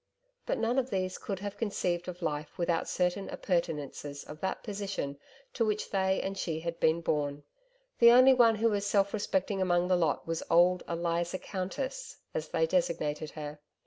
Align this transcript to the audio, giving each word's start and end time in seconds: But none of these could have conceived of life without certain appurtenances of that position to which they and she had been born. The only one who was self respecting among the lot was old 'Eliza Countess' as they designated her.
But 0.47 0.57
none 0.57 0.79
of 0.79 0.89
these 0.89 1.19
could 1.19 1.37
have 1.41 1.59
conceived 1.59 2.07
of 2.07 2.23
life 2.23 2.57
without 2.57 2.87
certain 2.89 3.29
appurtenances 3.29 4.23
of 4.23 4.39
that 4.39 4.63
position 4.63 5.19
to 5.53 5.63
which 5.63 5.91
they 5.91 6.19
and 6.23 6.35
she 6.35 6.61
had 6.61 6.79
been 6.79 7.01
born. 7.01 7.43
The 7.99 8.09
only 8.09 8.33
one 8.33 8.55
who 8.55 8.71
was 8.71 8.83
self 8.87 9.13
respecting 9.13 9.61
among 9.61 9.89
the 9.89 9.95
lot 9.95 10.25
was 10.25 10.41
old 10.49 10.83
'Eliza 10.89 11.37
Countess' 11.37 12.17
as 12.33 12.47
they 12.49 12.65
designated 12.65 13.29
her. 13.37 13.59